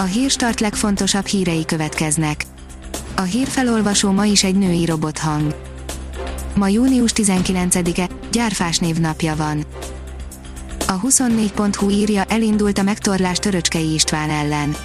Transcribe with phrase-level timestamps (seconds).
[0.00, 2.44] A hírstart legfontosabb hírei következnek.
[3.16, 5.54] A hírfelolvasó ma is egy női robothang.
[6.54, 9.64] Ma június 19-e, gyárfás névnapja van.
[10.86, 14.76] A 24.hu írja, elindult a megtorlás Töröcskei István ellen.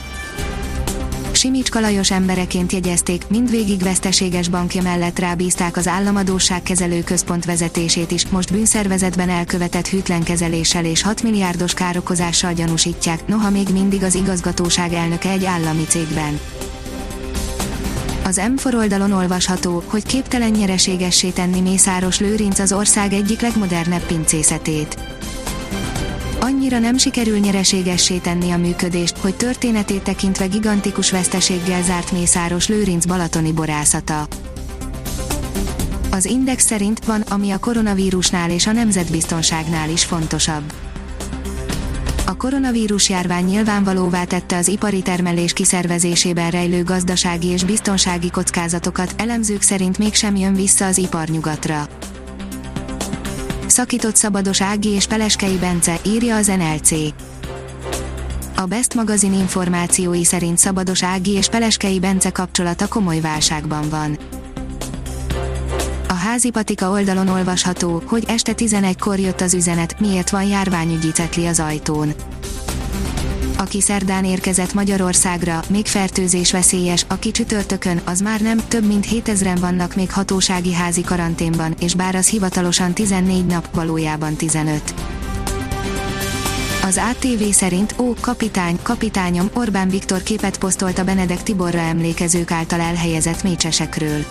[1.43, 8.51] Simicska Lajos embereként jegyezték, mindvégig veszteséges bankja mellett rábízták az államadóságkezelő központ vezetését is, most
[8.51, 15.45] bűnszervezetben elkövetett hűtlenkezeléssel és 6 milliárdos károkozással gyanúsítják, noha még mindig az igazgatóság elnöke egy
[15.45, 16.39] állami cégben.
[18.25, 24.97] Az M4 oldalon olvasható, hogy képtelen nyereségessé tenni Mészáros Lőrinc az ország egyik legmodernebb pincészetét
[26.43, 33.05] annyira nem sikerül nyereségessé tenni a működést, hogy történetét tekintve gigantikus veszteséggel zárt Mészáros Lőrinc
[33.05, 34.27] balatoni borászata.
[36.11, 40.73] Az Index szerint van, ami a koronavírusnál és a nemzetbiztonságnál is fontosabb.
[42.25, 49.61] A koronavírus járvány nyilvánvalóvá tette az ipari termelés kiszervezésében rejlő gazdasági és biztonsági kockázatokat, elemzők
[49.61, 51.87] szerint mégsem jön vissza az ipar nyugatra
[53.73, 56.91] szakított szabados Ági és Peleskei Bence, írja az NLC.
[58.55, 64.17] A Best magazin információi szerint Szabados Ági és Peleskei Bence kapcsolata komoly válságban van.
[66.07, 71.45] A házi patika oldalon olvasható, hogy este 11-kor jött az üzenet, miért van járványügyi cetli
[71.45, 72.13] az ajtón
[73.63, 79.57] aki szerdán érkezett Magyarországra, még fertőzés veszélyes, aki csütörtökön, az már nem, több mint 7000-en
[79.59, 84.93] vannak még hatósági házi karanténban, és bár az hivatalosan 14 nap, valójában 15.
[86.83, 92.79] Az ATV szerint, ó, kapitány, kapitányom, Orbán Viktor képet posztolt a Benedek Tiborra emlékezők által
[92.79, 94.25] elhelyezett mécsesekről.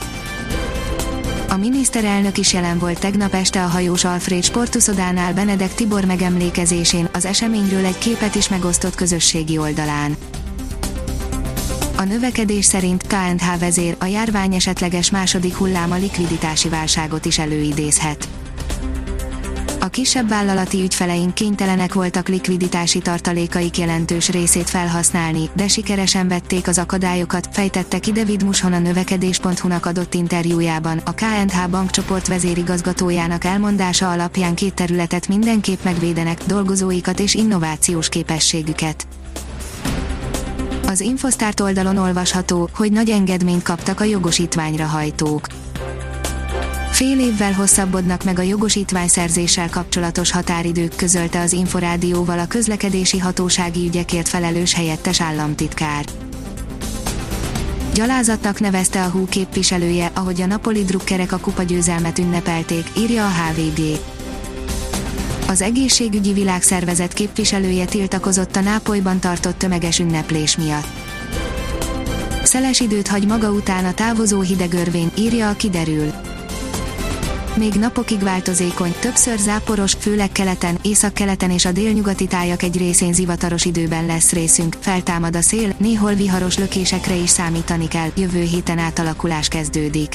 [1.52, 7.24] A miniszterelnök is jelen volt tegnap este a hajós Alfred sportuszodánál Benedek Tibor megemlékezésén, az
[7.24, 10.16] eseményről egy képet is megosztott közösségi oldalán.
[11.96, 18.28] A növekedés szerint KNH vezér a járvány esetleges második hulláma likviditási válságot is előidézhet
[19.82, 26.78] a kisebb vállalati ügyfeleink kénytelenek voltak likviditási tartalékaik jelentős részét felhasználni, de sikeresen vették az
[26.78, 30.98] akadályokat, fejtette ki David Mushon a növekedés.hu-nak adott interjújában.
[31.04, 39.06] A KNH bankcsoport vezérigazgatójának elmondása alapján két területet mindenképp megvédenek, dolgozóikat és innovációs képességüket.
[40.86, 45.46] Az Infosztárt oldalon olvasható, hogy nagy engedményt kaptak a jogosítványra hajtók
[46.92, 54.28] Fél évvel hosszabbodnak meg a jogosítványszerzéssel kapcsolatos határidők közölte az Inforádióval a közlekedési hatósági ügyekért
[54.28, 56.04] felelős helyettes államtitkár.
[57.94, 63.98] Gyalázatnak nevezte a hú képviselője, ahogy a Napoli drukkerek a kupagyőzelmet ünnepelték, írja a HVG.
[65.48, 70.86] Az egészségügyi világszervezet képviselője tiltakozott a Nápolyban tartott tömeges ünneplés miatt.
[72.42, 76.12] Szeles időt hagy maga után a távozó hidegörvény, írja a kiderül
[77.56, 83.64] még napokig változékony, többször záporos, főleg keleten, északkeleten és a délnyugati tájak egy részén zivataros
[83.64, 89.48] időben lesz részünk, feltámad a szél, néhol viharos lökésekre is számítani kell, jövő héten átalakulás
[89.48, 90.12] kezdődik.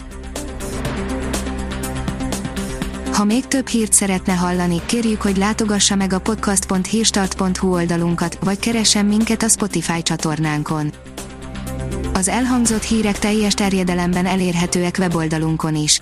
[3.14, 9.06] Ha még több hírt szeretne hallani, kérjük, hogy látogassa meg a podcast.hírstart.hu oldalunkat, vagy keressen
[9.06, 10.92] minket a Spotify csatornánkon.
[12.14, 16.02] Az elhangzott hírek teljes terjedelemben elérhetőek weboldalunkon is.